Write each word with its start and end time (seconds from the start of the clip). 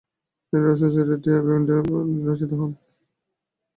তিনি 0.45 0.61
royal 0.61 0.77
society 0.81 1.29
of 1.31 1.43
এডিনবরার 1.45 1.83
fellow 1.85 1.99
নির্বাচিত 2.11 2.51
হন। 2.59 2.71